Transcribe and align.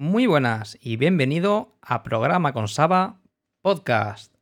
Muy 0.00 0.28
buenas 0.28 0.78
y 0.80 0.96
bienvenido 0.96 1.76
a 1.82 2.04
Programa 2.04 2.52
con 2.52 2.68
Saba 2.68 3.18
Podcast. 3.62 4.32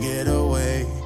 Get 0.00 0.26
away 0.28 1.01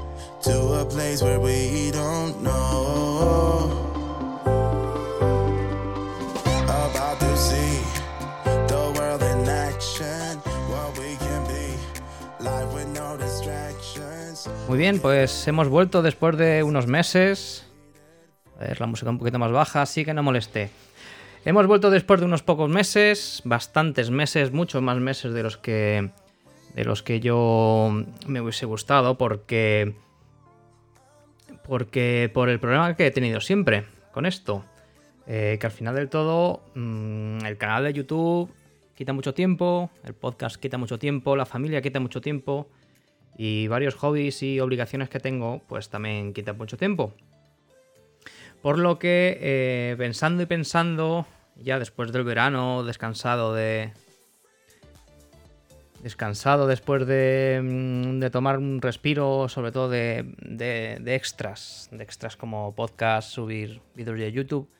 Muy 14.69 14.79
bien, 14.79 15.01
pues 15.01 15.49
hemos 15.49 15.69
vuelto 15.69 16.03
después 16.03 16.37
de 16.37 16.63
unos 16.63 16.87
meses. 16.87 17.67
A 18.57 18.61
ver, 18.61 18.81
la 18.81 18.87
música 18.87 19.11
un 19.11 19.19
poquito 19.19 19.41
más 19.41 19.51
baja, 19.51 19.83
así 19.83 20.05
que 20.05 20.15
no 20.15 20.23
moleste. 20.23 20.71
Hemos 21.45 21.67
vuelto 21.67 21.91
después 21.91 22.21
de 22.21 22.27
unos 22.27 22.45
pocos 22.45 22.71
meses, 22.71 23.43
bastantes 23.45 24.11
meses, 24.11 24.53
muchos 24.53 24.81
más 24.81 24.99
meses 24.99 25.33
de 25.33 25.43
los 25.43 25.57
que 25.57 26.11
de 26.77 26.85
los 26.85 27.03
que 27.03 27.19
yo 27.19 27.91
me 28.27 28.41
hubiese 28.41 28.67
gustado, 28.67 29.17
porque 29.19 29.97
porque 31.67 32.31
por 32.33 32.49
el 32.49 32.61
problema 32.61 32.97
que 32.97 33.07
he 33.07 33.11
tenido 33.11 33.41
siempre 33.41 33.85
con 34.13 34.27
esto, 34.27 34.65
eh, 35.27 35.57
que 35.61 35.67
al 35.67 35.73
final 35.73 35.95
del 35.95 36.09
todo 36.09 36.63
mm, 36.75 37.45
el 37.45 37.57
canal 37.59 37.85
de 37.85 37.93
YouTube 37.93 38.51
quita 38.95 39.13
mucho 39.13 39.35
tiempo, 39.35 39.91
el 40.05 40.15
podcast 40.15 40.57
quita 40.57 40.79
mucho 40.79 40.99
tiempo, 40.99 41.37
la 41.37 41.47
familia 41.47 41.83
quita 41.83 42.01
mucho 42.01 42.21
tiempo 42.21 42.69
y 43.37 43.69
varios 43.69 43.95
hobbies 43.97 44.43
y 44.43 44.61
obligaciones 44.61 45.09
que 45.11 45.21
tengo, 45.21 45.63
pues 45.69 45.91
también 45.91 46.33
quitan 46.33 46.57
mucho 46.57 46.77
tiempo. 46.77 47.13
Por 48.63 48.79
lo 48.79 48.99
que, 48.99 49.39
eh, 49.41 49.95
pensando 49.99 50.43
y 50.43 50.47
pensando, 50.47 51.27
ya 51.57 51.79
después 51.79 52.13
del 52.13 52.25
verano, 52.25 52.83
descansado 52.83 53.55
de. 53.55 53.93
Descansado 56.07 56.69
después 56.69 57.05
de, 57.05 57.61
mm, 57.61 58.21
de 58.21 58.31
tomar 58.31 58.59
un 58.59 58.81
respiro, 58.81 59.49
sobre 59.49 59.73
todo 59.73 59.89
de, 59.89 60.25
extras, 61.05 61.89
de 61.91 62.05
extras 62.05 62.37
como 62.37 62.73
podcast, 62.77 63.29
subir 63.29 63.81
vídeos 63.97 64.17
de 64.17 64.31
YouTube, 64.31 64.71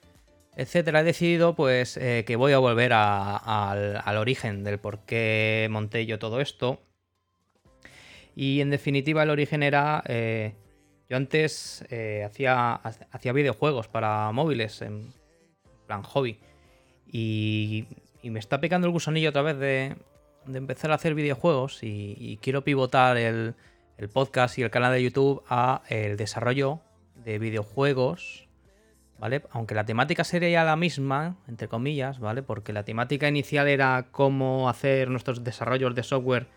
etcétera, 0.55 1.01
he 1.01 1.03
decidido 1.03 1.57
pues 1.57 1.97
eh, 1.97 2.23
que 2.25 2.37
voy 2.37 2.53
a 2.53 2.59
volver 2.59 2.93
a- 2.93 3.39
al, 3.39 4.01
al 4.05 4.17
origen 4.19 4.63
del 4.63 4.79
por 4.79 5.01
qué 5.01 5.67
monté 5.69 6.07
yo 6.07 6.21
todo 6.21 6.41
esto. 6.41 6.81
Y 8.37 8.61
en 8.61 8.71
definitiva 8.71 9.25
el 9.25 9.31
origen 9.31 9.65
era... 9.65 10.05
eh, 10.07 10.55
yo 11.09 11.17
antes 11.17 11.85
eh, 11.91 12.23
hacía, 12.25 12.75
hacía 13.11 13.33
videojuegos 13.33 13.89
para 13.89 14.31
móviles, 14.31 14.81
en 14.81 15.13
plan 15.89 16.05
hobby. 16.05 16.39
Y, 17.11 17.87
y 18.23 18.31
me 18.31 18.39
está 18.39 18.61
picando 18.61 18.87
el 18.87 18.93
gusanillo 18.93 19.31
otra 19.31 19.43
vez 19.43 19.59
de, 19.59 19.97
de 20.47 20.59
empezar 20.59 20.91
a 20.91 20.95
hacer 20.95 21.15
videojuegos. 21.15 21.83
Y, 21.83 22.39
quiero 22.43 22.65
pivotar 22.65 23.17
el, 23.17 23.55
el 23.99 24.09
podcast 24.09 24.59
y 24.59 24.63
el 24.63 24.71
canal 24.71 24.93
de 24.93 25.03
YouTube 25.03 25.43
a 25.49 25.83
el 25.89 26.17
desarrollo 26.17 26.81
de 27.25 27.39
videojuegos. 27.39 28.49
¿Vale? 29.19 29.43
Aunque 29.51 29.75
la 29.75 29.87
temática 29.87 30.25
sería 30.25 30.63
la 30.63 30.77
misma, 30.77 31.39
entre 31.49 31.69
comillas, 31.69 32.19
¿vale? 32.19 32.43
Porque 32.43 32.75
la 32.75 32.85
temática 32.85 33.27
inicial 33.27 33.67
era 33.67 34.09
cómo 34.11 34.69
hacer 34.69 35.09
nuestros 35.09 35.43
desarrollos 35.43 35.95
de 35.95 36.03
software 36.03 36.49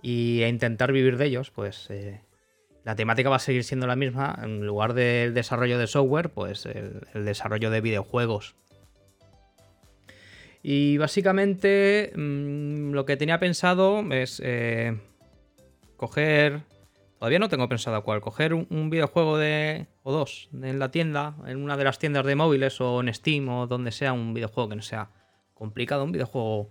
y 0.00 0.42
e 0.42 0.48
intentar 0.48 0.92
vivir 0.92 1.18
de 1.18 1.26
ellos, 1.26 1.50
pues 1.50 1.90
eh, 1.90 2.22
la 2.84 2.96
temática 2.96 3.28
va 3.28 3.36
a 3.36 3.38
seguir 3.38 3.64
siendo 3.64 3.86
la 3.86 3.96
misma. 3.96 4.38
En 4.42 4.66
lugar 4.66 4.94
del 4.94 5.34
desarrollo 5.34 5.78
de 5.78 5.86
software, 5.86 6.30
pues 6.30 6.64
el 6.64 7.24
desarrollo 7.26 7.68
de 7.70 7.82
videojuegos. 7.82 8.54
Y 10.66 10.96
básicamente 10.96 12.10
mm, 12.16 12.92
lo 12.92 13.04
que 13.04 13.18
tenía 13.18 13.38
pensado 13.38 14.02
es 14.10 14.40
eh, 14.42 14.98
coger... 15.98 16.62
Todavía 17.18 17.38
no 17.38 17.50
tengo 17.50 17.68
pensado 17.68 18.02
cuál. 18.02 18.22
Coger 18.22 18.54
un, 18.54 18.88
videojuego 18.88 19.36
de... 19.36 19.88
o 20.02 20.10
dos 20.10 20.48
en 20.54 20.78
la 20.78 20.90
tienda, 20.90 21.36
en 21.46 21.62
una 21.62 21.76
de 21.76 21.84
las 21.84 21.98
tiendas 21.98 22.24
de 22.24 22.34
móviles 22.34 22.80
o 22.80 23.02
en 23.02 23.12
Steam 23.12 23.46
o 23.50 23.66
donde 23.66 23.92
sea 23.92 24.14
un 24.14 24.32
videojuego 24.32 24.70
que 24.70 24.76
no 24.76 24.82
sea 24.82 25.10
complicado. 25.52 26.02
Un 26.02 26.12
videojuego 26.12 26.70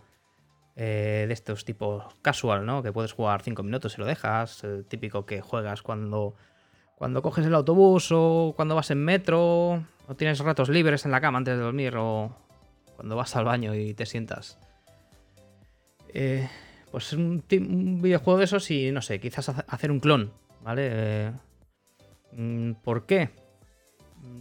eh, 0.76 1.26
de 1.28 1.34
estos 1.34 1.64
tipos 1.64 2.04
casual, 2.24 2.66
¿no? 2.66 2.82
Que 2.82 2.92
puedes 2.92 3.14
jugar 3.14 3.44
5 3.44 3.62
minutos 3.62 3.96
y 3.96 4.02
lo 4.02 4.08
dejas. 4.08 4.64
El 4.64 4.86
típico 4.86 5.28
que 5.28 5.42
juegas 5.42 5.84
cuando, 5.84 6.34
cuando 6.96 7.22
coges 7.22 7.46
el 7.46 7.54
autobús 7.54 8.10
o 8.12 8.54
cuando 8.56 8.74
vas 8.74 8.90
en 8.90 9.06
metro 9.06 9.86
o 10.08 10.16
tienes 10.18 10.40
ratos 10.40 10.70
libres 10.70 11.06
en 11.06 11.12
la 11.12 11.22
cama 11.22 11.38
antes 11.38 11.56
de 11.56 11.62
dormir 11.62 11.96
o 11.96 12.36
cuando 12.96 13.16
vas 13.16 13.36
al 13.36 13.46
baño 13.46 13.76
y 13.76 13.94
te 13.94 14.06
sientas. 14.06 14.58
Eh, 16.14 16.48
pues 16.92 17.12
un, 17.14 17.44
un 17.52 18.02
videojuego 18.02 18.38
de 18.40 18.46
esos 18.46 18.70
y 18.72 18.92
no 18.92 19.02
sé, 19.02 19.20
quizás 19.20 19.50
hace- 19.50 19.64
hacer 19.68 19.92
un 19.92 20.00
clon, 20.00 20.32
¿vale? 20.64 20.90
Eh, 20.92 21.32
mm, 22.34 22.72
¿Por 22.84 23.06
qué? 23.06 23.30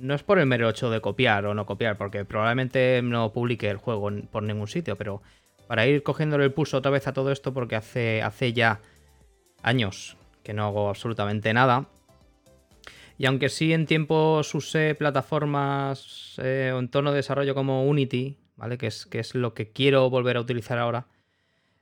No 0.01 0.15
es 0.15 0.23
por 0.23 0.39
el 0.39 0.47
mero 0.47 0.69
hecho 0.69 0.91
de 0.91 1.01
copiar 1.01 1.47
o 1.47 1.55
no 1.55 1.67
copiar, 1.67 1.97
porque 1.97 2.25
probablemente 2.25 3.01
no 3.03 3.33
publique 3.33 3.69
el 3.71 3.79
juego 3.79 4.09
en- 4.11 4.23
por 4.27 4.43
ningún 4.43 4.69
sitio, 4.69 4.97
pero 4.97 5.23
para 5.67 5.87
ir 5.87 6.03
cogiéndole 6.03 6.45
el 6.45 6.53
pulso 6.53 6.77
otra 6.79 6.91
vez 6.91 7.07
a 7.07 7.13
todo 7.13 7.33
esto, 7.33 7.53
porque 7.55 7.77
hace, 7.77 8.23
hace 8.23 8.53
ya 8.53 8.81
años 9.63 10.17
que 10.43 10.53
no 10.53 10.65
hago 10.67 10.89
absolutamente 10.89 11.53
nada. 11.55 11.87
Y 13.17 13.27
aunque 13.27 13.49
sí 13.49 13.73
en 13.73 13.87
tiempos 13.87 14.55
usé 14.55 14.95
plataformas 14.95 16.35
eh, 16.43 16.73
o 16.75 16.79
entorno 16.81 17.11
de 17.13 17.17
desarrollo 17.19 17.55
como 17.55 17.87
Unity, 17.87 18.37
¿vale? 18.63 18.79
Que 18.79 18.87
es, 18.87 19.07
que 19.07 19.19
es 19.19 19.35
lo 19.35 19.55
que 19.55 19.73
quiero 19.73 20.09
volver 20.09 20.37
a 20.37 20.41
utilizar 20.41 20.79
ahora. 20.79 21.07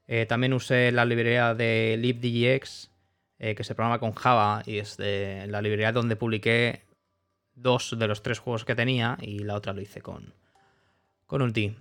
eh, 0.08 0.24
también 0.26 0.54
usé 0.54 0.90
la 0.92 1.04
librería 1.04 1.54
de 1.54 1.96
libdgx, 2.00 2.90
eh, 3.38 3.54
que 3.54 3.64
se 3.64 3.74
programa 3.74 4.00
con 4.00 4.12
Java 4.12 4.62
y 4.64 4.78
es 4.78 4.96
de 4.96 5.46
la 5.46 5.60
librería 5.60 5.92
donde 5.92 6.16
publiqué 6.16 6.82
dos 7.54 7.94
de 7.98 8.08
los 8.08 8.22
tres 8.22 8.38
juegos 8.38 8.64
que 8.64 8.74
tenía 8.74 9.18
y 9.20 9.40
la 9.40 9.54
otra 9.54 9.74
lo 9.74 9.82
hice 9.82 10.00
con, 10.00 10.34
con 11.26 11.42
Unity. 11.42 11.76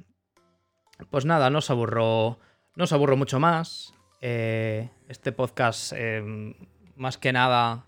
Pues 1.10 1.24
nada, 1.24 1.50
no 1.50 1.60
os 1.60 1.70
aburro, 1.70 2.40
no 2.76 2.86
aburro 2.92 3.16
mucho 3.16 3.40
más. 3.40 3.94
Eh, 4.20 4.90
este 5.08 5.32
podcast, 5.32 5.94
eh, 5.96 6.54
más 6.98 7.18
que 7.18 7.32
nada, 7.32 7.86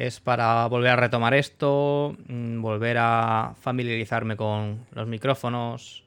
es 0.00 0.18
para 0.18 0.66
volver 0.66 0.92
a 0.92 0.96
retomar 0.96 1.34
esto, 1.34 2.16
mm, 2.26 2.62
volver 2.62 2.96
a 2.98 3.54
familiarizarme 3.60 4.34
con 4.34 4.86
los 4.92 5.06
micrófonos, 5.06 6.04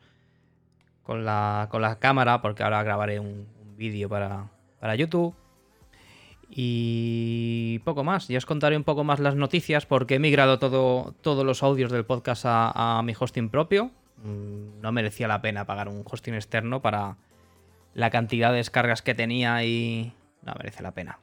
con 1.04 1.24
la, 1.26 1.68
con 1.70 1.84
la 1.84 2.00
cámara, 2.00 2.42
porque 2.42 2.64
ahora 2.64 2.82
grabaré 2.82 3.20
un, 3.20 3.48
un 3.62 3.78
vídeo 3.78 4.10
para, 4.10 4.50
para 4.80 4.96
YouTube. 4.96 5.36
Y 6.50 7.80
poco 7.80 8.04
más. 8.04 8.28
Ya 8.28 8.40
os 8.40 8.48
contaré 8.48 8.78
un 8.78 8.84
poco 8.84 9.04
más 9.04 9.20
las 9.20 9.36
noticias 9.36 9.86
porque 9.86 10.16
he 10.16 10.20
migrado 10.20 10.58
todo, 10.58 11.14
todos 11.22 11.46
los 11.46 11.62
audios 11.62 11.92
del 11.92 12.06
podcast 12.06 12.46
a, 12.48 13.02
mi 13.04 13.14
hosting 13.18 13.50
propio. 13.50 13.92
Mm, 14.24 14.82
No 14.82 14.92
merecía 14.92 15.28
la 15.28 15.42
pena 15.42 15.66
pagar 15.66 15.88
un 15.88 16.04
hosting 16.04 16.34
externo 16.34 16.82
para 16.82 17.18
la 17.94 18.10
cantidad 18.10 18.50
de 18.50 18.58
descargas 18.58 19.04
que 19.04 19.14
tenía 19.14 19.64
y 19.64 20.14
no 20.42 20.54
merece 20.58 20.82
la 20.82 20.92
pena. 20.92 21.20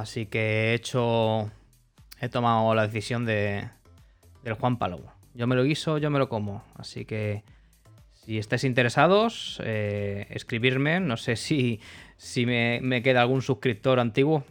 Así 0.00 0.26
que 0.26 0.40
he 0.40 0.74
hecho. 0.74 1.50
He 2.20 2.28
tomado 2.28 2.74
la 2.74 2.86
decisión 2.86 3.24
de. 3.26 3.68
Del 4.42 4.54
Juan 4.54 4.78
Palau. 4.78 5.04
Yo 5.34 5.46
me 5.46 5.54
lo 5.54 5.62
guiso, 5.62 5.98
yo 5.98 6.10
me 6.10 6.18
lo 6.18 6.28
como. 6.28 6.64
Así 6.74 7.04
que. 7.04 7.44
Si 8.12 8.38
estáis 8.38 8.64
interesados, 8.64 9.60
eh, 9.64 10.26
escribirme. 10.30 11.00
No 11.00 11.16
sé 11.16 11.36
si, 11.36 11.80
si 12.16 12.46
me, 12.46 12.80
me 12.82 13.02
queda 13.02 13.22
algún 13.22 13.42
suscriptor 13.42 14.00
antiguo 14.00 14.44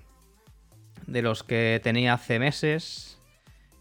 de 1.07 1.21
los 1.21 1.43
que 1.43 1.79
tenía 1.83 2.13
hace 2.13 2.39
meses. 2.39 3.19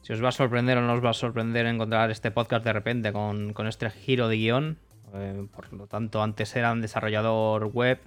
Si 0.03 0.13
os 0.13 0.25
va 0.25 0.29
a 0.29 0.33
sorprender 0.33 0.79
o 0.79 0.83
no 0.83 0.95
os 0.95 1.05
va 1.05 1.11
a 1.11 1.15
sorprender 1.15 1.67
encontrar 1.67 2.11
este 2.11 2.31
podcast 2.31 2.65
de 2.65 2.73
repente 2.73 3.13
con, 3.13 3.53
con 3.53 3.67
este 3.67 3.91
giro 3.91 4.29
de 4.29 4.37
guion. 4.37 4.79
Eh, 5.15 5.47
por 5.55 5.73
lo 5.73 5.87
tanto, 5.87 6.23
antes 6.23 6.55
era 6.57 6.73
un 6.73 6.81
desarrollador 6.81 7.67
web, 7.67 8.01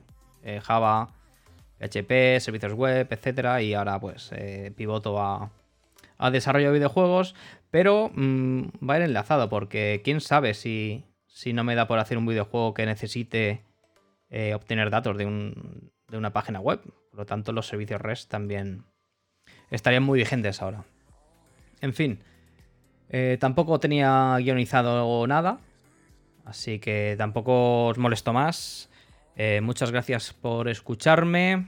eh, 0.43 0.59
Java, 0.63 1.09
PHP, 1.81 2.39
servicios 2.39 2.73
web, 2.73 3.07
etcétera, 3.09 3.61
y 3.61 3.73
ahora 3.73 3.99
pues 3.99 4.29
eh, 4.33 4.71
pivoto 4.75 5.19
a, 5.21 5.51
a 6.17 6.31
desarrollo 6.31 6.67
de 6.67 6.73
videojuegos, 6.79 7.35
pero 7.71 8.11
mm, 8.13 8.61
va 8.87 8.93
a 8.93 8.97
ir 8.97 9.03
enlazado 9.03 9.49
porque 9.49 10.01
quién 10.03 10.21
sabe 10.21 10.53
si, 10.53 11.03
si 11.27 11.53
no 11.53 11.63
me 11.63 11.75
da 11.75 11.87
por 11.87 11.97
hacer 11.99 12.17
un 12.17 12.25
videojuego 12.27 12.73
que 12.73 12.85
necesite 12.85 13.63
eh, 14.29 14.53
obtener 14.53 14.89
datos 14.91 15.17
de, 15.17 15.25
un- 15.25 15.91
de 16.07 16.17
una 16.17 16.31
página 16.31 16.59
web. 16.59 16.81
Por 17.09 17.19
lo 17.19 17.25
tanto, 17.25 17.51
los 17.51 17.67
servicios 17.67 17.99
REST 17.99 18.29
también, 18.29 18.83
estarían 19.69 20.03
muy 20.03 20.19
vigentes 20.19 20.61
ahora. 20.61 20.83
En 21.81 21.93
fin, 21.93 22.19
eh, 23.09 23.37
tampoco 23.39 23.79
tenía 23.79 24.37
guionizado 24.37 25.25
nada, 25.27 25.57
así 26.45 26.79
que 26.79 27.15
tampoco 27.17 27.87
os 27.87 27.97
molesto 27.97 28.31
más. 28.33 28.89
Eh, 29.35 29.61
muchas 29.61 29.91
gracias 29.91 30.33
por 30.33 30.67
escucharme. 30.67 31.67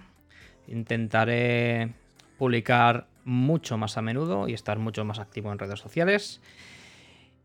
Intentaré 0.68 1.94
publicar 2.38 3.08
mucho 3.26 3.78
más 3.78 3.98
a 3.98 4.02
menudo 4.02 4.48
y 4.48 4.54
estar 4.54 4.80
mucho 4.80 5.06
más 5.06 5.20
activo 5.20 5.52
en 5.52 5.60
redes 5.60 5.80
sociales. 5.80 6.42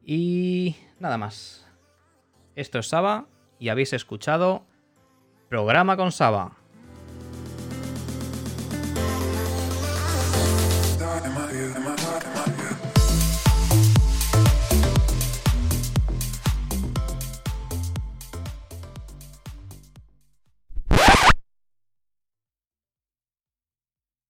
Y 0.05 0.77
nada 0.99 1.19
más. 1.19 1.67
Esto 2.57 2.79
es 2.79 2.89
Saba 2.89 3.27
y 3.59 3.69
habéis 3.69 3.93
escuchado 3.93 4.65
Programa 5.49 5.97
con 5.97 6.13
Saba. 6.13 6.58